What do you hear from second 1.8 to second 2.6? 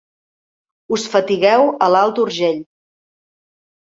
a l'Alt Urgell.